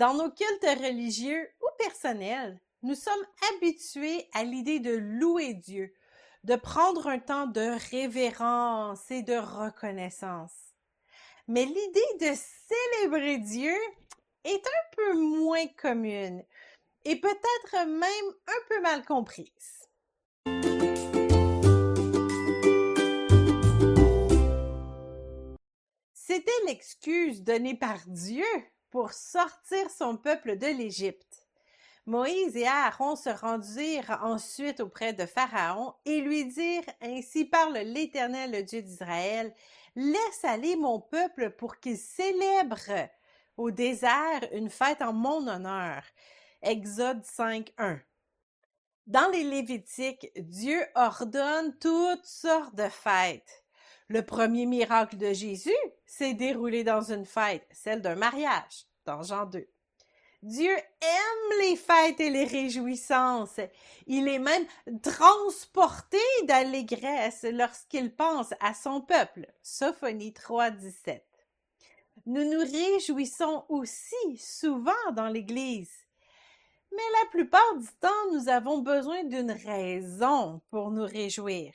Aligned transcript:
Dans 0.00 0.14
nos 0.14 0.30
cultes 0.30 0.80
religieux 0.82 1.46
ou 1.60 1.66
personnels, 1.76 2.58
nous 2.82 2.94
sommes 2.94 3.26
habitués 3.52 4.30
à 4.32 4.44
l'idée 4.44 4.80
de 4.80 4.96
louer 4.96 5.52
Dieu, 5.52 5.92
de 6.42 6.56
prendre 6.56 7.06
un 7.06 7.18
temps 7.18 7.46
de 7.46 7.76
révérence 7.90 9.10
et 9.10 9.20
de 9.20 9.36
reconnaissance. 9.36 10.54
Mais 11.48 11.66
l'idée 11.66 12.18
de 12.18 12.34
célébrer 13.02 13.36
Dieu 13.40 13.76
est 14.44 14.66
un 14.66 14.96
peu 14.96 15.18
moins 15.18 15.66
commune 15.76 16.42
et 17.04 17.20
peut-être 17.20 17.86
même 17.86 18.34
un 18.46 18.68
peu 18.70 18.80
mal 18.80 19.04
comprise. 19.04 19.86
C'était 26.14 26.50
l'excuse 26.66 27.42
donnée 27.42 27.76
par 27.76 27.98
Dieu 28.06 28.46
pour 28.90 29.12
sortir 29.12 29.90
son 29.90 30.16
peuple 30.16 30.56
de 30.56 30.66
l'Égypte. 30.66 31.46
Moïse 32.06 32.56
et 32.56 32.66
Aaron 32.66 33.14
se 33.14 33.30
rendirent 33.30 34.18
ensuite 34.22 34.80
auprès 34.80 35.12
de 35.12 35.26
Pharaon 35.26 35.94
et 36.04 36.20
lui 36.20 36.46
dirent 36.46 36.82
Ainsi 37.00 37.44
parle 37.44 37.78
l'Éternel, 37.78 38.50
le 38.52 38.62
Dieu 38.62 38.82
d'Israël, 38.82 39.54
laisse 39.94 40.44
aller 40.44 40.76
mon 40.76 41.00
peuple 41.00 41.50
pour 41.50 41.78
qu'il 41.78 41.98
célèbre 41.98 43.08
au 43.56 43.70
désert 43.70 44.40
une 44.52 44.70
fête 44.70 45.02
en 45.02 45.12
mon 45.12 45.46
honneur. 45.46 46.02
Exode 46.62 47.22
5.1. 47.22 48.00
Dans 49.06 49.30
les 49.30 49.44
Lévitiques, 49.44 50.30
Dieu 50.36 50.80
ordonne 50.94 51.76
toutes 51.78 52.26
sortes 52.26 52.74
de 52.74 52.88
fêtes. 52.88 53.64
Le 54.10 54.22
premier 54.22 54.66
miracle 54.66 55.16
de 55.18 55.32
Jésus 55.32 55.70
s'est 56.04 56.34
déroulé 56.34 56.82
dans 56.82 57.12
une 57.12 57.24
fête, 57.24 57.64
celle 57.70 58.02
d'un 58.02 58.16
mariage, 58.16 58.88
dans 59.04 59.22
Jean 59.22 59.46
2. 59.46 59.64
Dieu 60.42 60.72
aime 60.72 61.58
les 61.60 61.76
fêtes 61.76 62.18
et 62.18 62.28
les 62.28 62.44
réjouissances. 62.44 63.60
Il 64.08 64.26
est 64.26 64.40
même 64.40 64.66
transporté 65.00 66.18
d'allégresse 66.42 67.46
lorsqu'il 67.52 68.12
pense 68.12 68.52
à 68.58 68.74
son 68.74 69.00
peuple. 69.00 69.46
Sophonie 69.62 70.32
3, 70.32 70.70
17. 70.70 71.24
Nous 72.26 72.50
nous 72.50 72.68
réjouissons 72.68 73.64
aussi 73.68 74.36
souvent 74.38 75.12
dans 75.12 75.28
l'Église. 75.28 75.94
Mais 76.90 76.98
la 77.22 77.30
plupart 77.30 77.76
du 77.78 77.86
temps, 78.00 78.32
nous 78.32 78.48
avons 78.48 78.78
besoin 78.78 79.22
d'une 79.22 79.52
raison 79.52 80.60
pour 80.68 80.90
nous 80.90 81.06
réjouir. 81.06 81.72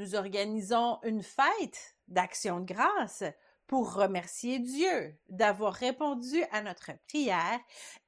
Nous 0.00 0.14
organisons 0.14 0.98
une 1.02 1.22
fête 1.22 1.94
d'action 2.08 2.60
de 2.60 2.64
grâce 2.64 3.22
pour 3.66 3.92
remercier 3.92 4.58
Dieu 4.58 5.14
d'avoir 5.28 5.74
répondu 5.74 6.42
à 6.52 6.62
notre 6.62 6.92
prière 7.06 7.60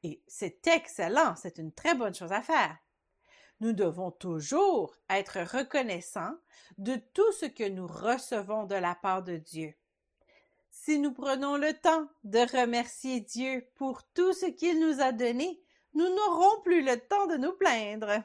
et 0.03 0.23
c'est 0.27 0.67
excellent, 0.69 1.37
c'est 1.37 1.59
une 1.59 1.70
très 1.70 1.95
bonne 1.95 2.15
chose 2.15 2.33
à 2.33 2.41
faire. 2.41 2.79
Nous 3.61 3.75
devons 3.75 4.11
toujours 4.11 4.97
être 5.11 5.41
reconnaissants 5.41 6.35
de 6.79 6.97
tout 7.13 7.31
ce 7.33 7.45
que 7.45 7.69
nous 7.69 7.87
recevons 7.87 8.65
de 8.65 8.77
la 8.77 8.95
part 8.95 9.23
de 9.23 9.37
Dieu. 9.37 9.75
Si 10.70 10.98
nous 10.98 11.13
prenons 11.13 11.59
le 11.59 11.75
temps 11.75 12.09
de 12.25 12.39
remercier 12.59 13.20
Dieu 13.20 13.69
pour 13.75 14.03
tout 14.15 14.33
ce 14.33 14.47
qu'il 14.47 14.81
nous 14.81 15.03
a 15.03 15.13
donné, 15.13 15.61
nous 15.93 16.09
n'aurons 16.09 16.63
plus 16.63 16.83
le 16.83 16.98
temps 16.98 17.27
de 17.27 17.37
nous 17.37 17.53
plaindre. 17.53 18.25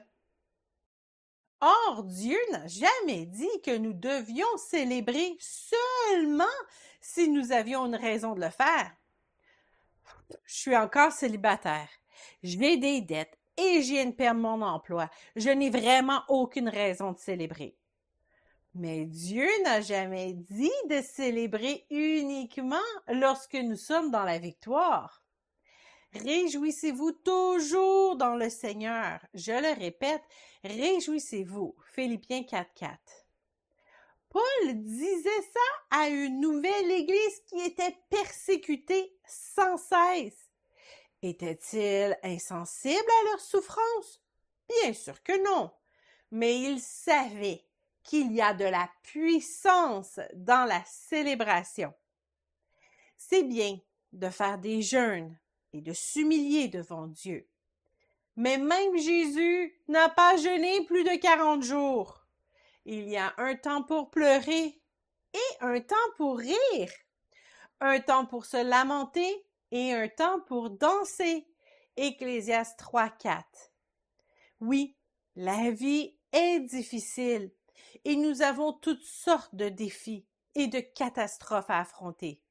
Or, 1.59 2.03
Dieu 2.03 2.37
n'a 2.51 2.67
jamais 2.67 3.25
dit 3.25 3.61
que 3.63 3.75
nous 3.75 3.93
devions 3.93 4.57
célébrer 4.57 5.35
seulement 5.39 6.45
si 7.01 7.29
nous 7.29 7.51
avions 7.51 7.85
une 7.85 7.95
raison 7.95 8.35
de 8.35 8.41
le 8.41 8.49
faire. 8.49 8.91
Je 10.45 10.53
suis 10.53 10.77
encore 10.77 11.11
célibataire. 11.11 11.89
J'ai 12.43 12.77
des 12.77 13.01
dettes 13.01 13.37
et 13.57 13.81
j'ai 13.81 14.03
une 14.03 14.15
perdre 14.15 14.41
mon 14.41 14.61
emploi. 14.61 15.09
Je 15.35 15.49
n'ai 15.49 15.69
vraiment 15.69 16.21
aucune 16.27 16.69
raison 16.69 17.11
de 17.11 17.17
célébrer. 17.17 17.75
Mais 18.75 19.05
Dieu 19.05 19.47
n'a 19.63 19.81
jamais 19.81 20.33
dit 20.33 20.69
de 20.89 21.01
célébrer 21.01 21.87
uniquement 21.89 22.77
lorsque 23.07 23.55
nous 23.55 23.75
sommes 23.75 24.11
dans 24.11 24.23
la 24.23 24.37
victoire. 24.37 25.23
Réjouissez-vous 26.13 27.11
toujours 27.11 28.15
dans 28.15 28.35
le 28.35 28.49
Seigneur. 28.49 29.19
Je 29.33 29.51
le 29.51 29.77
répète, 29.77 30.23
réjouissez-vous. 30.63 31.75
Philippiens 31.93 32.41
4.4. 32.41 32.97
Paul 34.29 34.83
disait 34.83 35.41
ça 35.53 35.97
à 35.99 36.09
une 36.09 36.39
nouvelle 36.39 36.91
Église 36.91 37.41
qui 37.47 37.59
était 37.61 37.97
persécutée 38.09 39.17
sans 39.25 39.77
cesse. 39.77 40.49
Était-il 41.21 42.17
insensible 42.23 42.93
à 42.93 43.29
leur 43.31 43.39
souffrance? 43.39 44.21
Bien 44.69 44.93
sûr 44.93 45.21
que 45.23 45.43
non. 45.43 45.71
Mais 46.31 46.59
il 46.61 46.79
savait 46.79 47.65
qu'il 48.03 48.31
y 48.33 48.41
a 48.41 48.53
de 48.53 48.65
la 48.65 48.89
puissance 49.03 50.19
dans 50.33 50.67
la 50.67 50.83
célébration. 50.85 51.93
C'est 53.17 53.43
bien 53.43 53.77
de 54.13 54.29
faire 54.29 54.57
des 54.57 54.81
jeûnes, 54.81 55.37
et 55.73 55.81
de 55.81 55.93
s'humilier 55.93 56.67
devant 56.67 57.07
Dieu. 57.07 57.47
Mais 58.35 58.57
même 58.57 58.97
Jésus 58.97 59.81
n'a 59.87 60.09
pas 60.09 60.37
jeûné 60.37 60.85
plus 60.85 61.03
de 61.03 61.19
quarante 61.19 61.63
jours. 61.63 62.25
Il 62.85 63.09
y 63.09 63.17
a 63.17 63.33
un 63.37 63.55
temps 63.55 63.83
pour 63.83 64.09
pleurer 64.11 64.79
et 65.33 65.57
un 65.61 65.79
temps 65.81 65.95
pour 66.15 66.37
rire, 66.37 66.91
un 67.81 67.99
temps 67.99 68.25
pour 68.25 68.45
se 68.45 68.63
lamenter 68.63 69.45
et 69.71 69.93
un 69.93 70.07
temps 70.07 70.39
pour 70.41 70.69
danser. 70.69 71.47
Ecclésiaste 71.97 72.77
3, 72.77 73.09
4. 73.09 73.45
Oui, 74.61 74.95
la 75.35 75.71
vie 75.71 76.15
est 76.31 76.59
difficile 76.59 77.51
et 78.05 78.15
nous 78.15 78.41
avons 78.41 78.71
toutes 78.71 79.03
sortes 79.03 79.55
de 79.55 79.67
défis 79.69 80.25
et 80.55 80.67
de 80.67 80.79
catastrophes 80.79 81.69
à 81.69 81.79
affronter. 81.79 82.41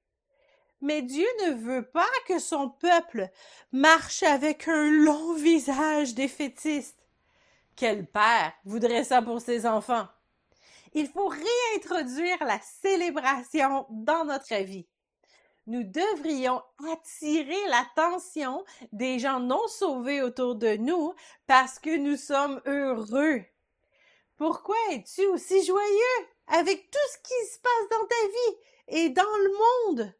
Mais 0.80 1.02
Dieu 1.02 1.26
ne 1.46 1.52
veut 1.52 1.88
pas 1.88 2.08
que 2.28 2.38
son 2.38 2.68
peuple 2.68 3.30
marche 3.72 4.22
avec 4.22 4.68
un 4.68 4.90
long 4.90 5.34
visage 5.34 6.14
défaitiste. 6.14 7.06
Quel 7.76 8.06
père 8.06 8.52
voudrait 8.64 9.04
ça 9.04 9.22
pour 9.22 9.40
ses 9.40 9.66
enfants? 9.66 10.08
Il 10.92 11.08
faut 11.08 11.28
réintroduire 11.28 12.42
la 12.44 12.58
célébration 12.60 13.86
dans 13.90 14.24
notre 14.24 14.62
vie. 14.62 14.86
Nous 15.66 15.82
devrions 15.82 16.62
attirer 16.92 17.68
l'attention 17.68 18.64
des 18.92 19.18
gens 19.18 19.40
non 19.40 19.66
sauvés 19.66 20.22
autour 20.22 20.54
de 20.54 20.76
nous 20.76 21.12
parce 21.46 21.78
que 21.78 21.96
nous 21.96 22.16
sommes 22.16 22.60
heureux. 22.66 23.42
Pourquoi 24.36 24.76
es-tu 24.92 25.26
aussi 25.26 25.64
joyeux 25.64 26.26
avec 26.46 26.90
tout 26.90 26.98
ce 27.12 27.18
qui 27.18 27.52
se 27.52 27.58
passe 27.58 27.88
dans 27.90 28.06
ta 28.06 28.26
vie 28.28 29.02
et 29.02 29.08
dans 29.08 29.22
le 29.22 29.92
monde? 29.96 30.14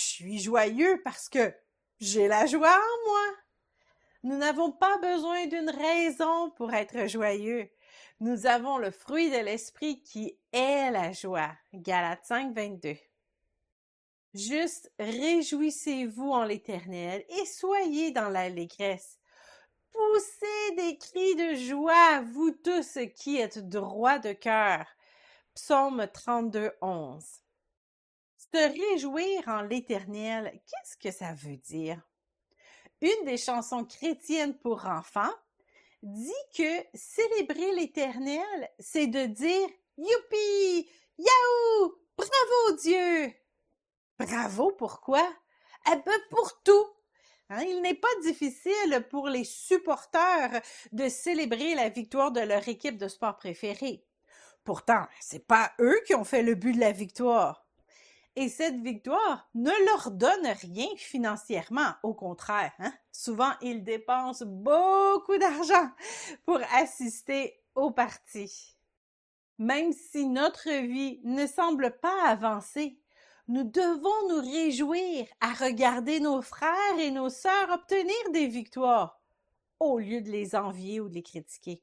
Je 0.00 0.06
suis 0.06 0.38
joyeux 0.38 1.00
parce 1.04 1.28
que 1.28 1.54
j'ai 2.00 2.26
la 2.26 2.46
joie 2.46 2.74
en 2.74 3.08
moi. 3.10 3.36
Nous 4.22 4.36
n'avons 4.36 4.72
pas 4.72 4.98
besoin 4.98 5.46
d'une 5.46 5.70
raison 5.70 6.50
pour 6.52 6.72
être 6.72 7.06
joyeux. 7.06 7.70
Nous 8.20 8.46
avons 8.46 8.78
le 8.78 8.90
fruit 8.90 9.30
de 9.30 9.38
l'esprit 9.38 10.02
qui 10.02 10.38
est 10.52 10.90
la 10.90 11.12
joie. 11.12 11.52
Galates 11.74 12.24
5, 12.24 12.54
22. 12.54 12.96
Juste 14.32 14.90
réjouissez-vous 14.98 16.30
en 16.30 16.44
l'éternel 16.44 17.24
et 17.28 17.46
soyez 17.46 18.10
dans 18.10 18.28
l'allégresse. 18.28 19.18
Poussez 19.92 20.76
des 20.76 20.96
cris 20.98 21.34
de 21.34 21.54
joie, 21.56 22.20
vous 22.32 22.52
tous 22.52 22.98
qui 23.16 23.38
êtes 23.38 23.68
droits 23.68 24.18
de 24.18 24.32
cœur. 24.32 24.86
Psaume 25.54 26.06
32, 26.12 26.70
11. 26.80 27.39
Se 28.52 28.92
réjouir 28.92 29.46
en 29.46 29.62
l'Éternel, 29.62 30.60
qu'est-ce 30.66 30.96
que 30.96 31.12
ça 31.12 31.32
veut 31.34 31.56
dire? 31.56 32.02
Une 33.00 33.24
des 33.24 33.36
chansons 33.36 33.84
chrétiennes 33.84 34.58
pour 34.58 34.86
enfants 34.86 35.32
dit 36.02 36.32
que 36.56 36.84
célébrer 36.92 37.72
l'Éternel, 37.76 38.68
c'est 38.80 39.06
de 39.06 39.26
dire 39.26 39.68
Youpi! 39.96 40.90
Yahoo! 41.16 41.94
Bravo 42.16 42.76
Dieu! 42.82 43.32
Bravo 44.18 44.72
pourquoi? 44.72 45.22
Eh 45.86 45.96
ben 46.04 46.20
pour 46.30 46.60
tout! 46.64 46.86
Hein, 47.50 47.62
il 47.62 47.80
n'est 47.82 47.94
pas 47.94 48.08
difficile 48.22 49.06
pour 49.10 49.28
les 49.28 49.44
supporters 49.44 50.60
de 50.90 51.08
célébrer 51.08 51.76
la 51.76 51.88
victoire 51.88 52.32
de 52.32 52.40
leur 52.40 52.66
équipe 52.68 52.98
de 52.98 53.06
sport 53.06 53.36
préférée. 53.36 54.04
Pourtant, 54.64 55.06
c'est 55.20 55.46
pas 55.46 55.72
eux 55.80 56.00
qui 56.04 56.16
ont 56.16 56.24
fait 56.24 56.42
le 56.42 56.56
but 56.56 56.72
de 56.72 56.80
la 56.80 56.92
victoire. 56.92 57.59
Et 58.40 58.48
cette 58.48 58.80
victoire 58.80 59.50
ne 59.54 59.70
leur 59.84 60.12
donne 60.12 60.46
rien 60.46 60.88
financièrement, 60.96 61.92
au 62.02 62.14
contraire. 62.14 62.72
Hein. 62.78 62.90
Souvent, 63.12 63.52
ils 63.60 63.84
dépensent 63.84 64.46
beaucoup 64.46 65.36
d'argent 65.36 65.90
pour 66.46 66.58
assister 66.72 67.60
au 67.74 67.90
parti. 67.90 68.78
Même 69.58 69.92
si 69.92 70.24
notre 70.24 70.70
vie 70.70 71.20
ne 71.22 71.46
semble 71.46 71.98
pas 72.00 72.28
avancer, 72.28 72.98
Nous 73.52 73.64
devons 73.64 74.28
nous 74.28 74.48
réjouir 74.48 75.26
à 75.40 75.52
regarder 75.52 76.20
nos 76.20 76.40
frères 76.40 76.98
et 77.00 77.10
nos 77.10 77.28
sœurs 77.30 77.68
obtenir 77.72 78.14
des 78.32 78.46
victoires, 78.46 79.20
au 79.80 79.98
lieu 79.98 80.20
de 80.20 80.30
les 80.30 80.54
envier 80.54 81.00
ou 81.00 81.08
de 81.08 81.14
les 81.14 81.24
critiquer. 81.24 81.82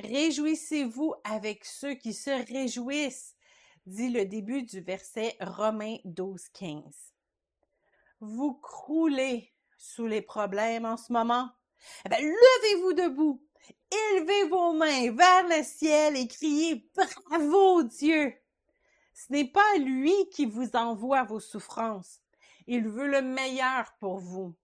Réjouissez-vous 0.00 1.14
avec 1.24 1.64
ceux 1.64 1.94
qui 1.94 2.12
se 2.12 2.28
réjouissent, 2.52 3.33
dit 3.86 4.10
le 4.10 4.24
début 4.24 4.62
du 4.62 4.80
verset 4.80 5.36
Romains 5.40 5.98
12, 6.04 6.48
15. 6.54 6.82
Vous 8.20 8.54
croulez 8.54 9.52
sous 9.76 10.06
les 10.06 10.22
problèmes 10.22 10.86
en 10.86 10.96
ce 10.96 11.12
moment. 11.12 11.50
Eh 12.06 12.08
bien, 12.08 12.20
levez-vous 12.20 12.92
debout, 12.94 13.42
élevez 13.90 14.48
vos 14.48 14.72
mains 14.72 15.12
vers 15.12 15.46
le 15.48 15.62
ciel 15.62 16.16
et 16.16 16.26
criez 16.26 16.88
Bravo 16.94 17.82
Dieu! 17.82 18.34
Ce 19.12 19.32
n'est 19.32 19.48
pas 19.48 19.78
lui 19.78 20.14
qui 20.30 20.46
vous 20.46 20.74
envoie 20.74 21.22
vos 21.22 21.40
souffrances. 21.40 22.20
Il 22.66 22.88
veut 22.88 23.06
le 23.06 23.22
meilleur 23.22 23.94
pour 24.00 24.18
vous. 24.18 24.54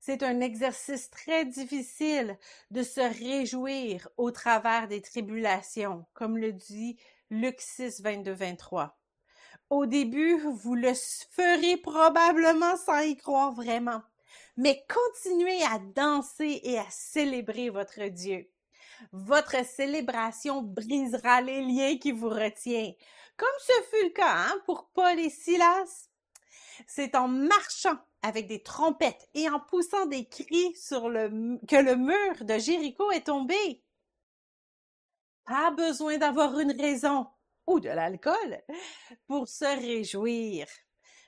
C'est 0.00 0.22
un 0.22 0.40
exercice 0.40 1.10
très 1.10 1.44
difficile 1.44 2.38
de 2.70 2.82
se 2.82 3.00
réjouir 3.00 4.08
au 4.16 4.30
travers 4.30 4.88
des 4.88 5.02
tribulations, 5.02 6.06
comme 6.14 6.38
le 6.38 6.52
dit 6.52 6.96
Luc 7.34 7.62
6, 7.62 8.02
22, 8.02 8.30
23. 8.30 8.94
Au 9.70 9.86
début, 9.86 10.38
vous 10.38 10.74
le 10.74 10.92
ferez 11.30 11.78
probablement 11.78 12.76
sans 12.76 13.00
y 13.00 13.16
croire 13.16 13.52
vraiment, 13.52 14.02
mais 14.58 14.84
continuez 14.86 15.62
à 15.62 15.78
danser 15.78 16.60
et 16.62 16.78
à 16.78 16.84
célébrer 16.90 17.70
votre 17.70 18.04
Dieu. 18.08 18.50
Votre 19.12 19.64
célébration 19.64 20.60
brisera 20.60 21.40
les 21.40 21.62
liens 21.62 21.96
qui 21.96 22.12
vous 22.12 22.28
retiennent, 22.28 22.92
comme 23.38 23.48
ce 23.60 23.96
fut 23.96 24.04
le 24.04 24.10
cas 24.10 24.34
hein, 24.36 24.60
pour 24.66 24.90
Paul 24.92 25.18
et 25.18 25.30
Silas. 25.30 26.10
C'est 26.86 27.14
en 27.14 27.28
marchant 27.28 27.96
avec 28.20 28.46
des 28.46 28.62
trompettes 28.62 29.26
et 29.32 29.48
en 29.48 29.58
poussant 29.58 30.04
des 30.04 30.26
cris 30.26 30.76
sur 30.76 31.08
le, 31.08 31.58
que 31.66 31.76
le 31.76 31.96
mur 31.96 32.44
de 32.44 32.58
Jéricho 32.58 33.10
est 33.10 33.24
tombé. 33.24 33.82
Pas 35.44 35.70
besoin 35.70 36.18
d'avoir 36.18 36.58
une 36.58 36.72
raison 36.72 37.26
ou 37.66 37.80
de 37.80 37.88
l'alcool 37.88 38.60
pour 39.26 39.48
se 39.48 39.64
réjouir. 39.64 40.66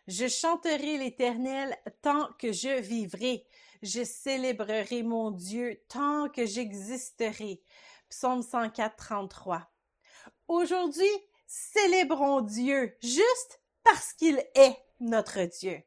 Je 0.06 0.28
chanterai 0.28 0.98
l'Éternel 0.98 1.76
tant 2.02 2.28
que 2.38 2.52
je 2.52 2.80
vivrai. 2.80 3.46
Je 3.82 4.04
célébrerai 4.04 5.02
mon 5.02 5.30
Dieu 5.30 5.82
tant 5.88 6.28
que 6.28 6.46
j'existerai. 6.46 7.62
Psaume 8.08 8.42
104, 8.42 8.96
33. 8.96 9.70
Aujourd'hui, 10.48 11.10
célébrons 11.46 12.42
Dieu 12.42 12.96
juste 13.02 13.60
parce 13.82 14.12
qu'il 14.12 14.38
est 14.54 14.76
notre 15.00 15.42
Dieu. 15.42 15.82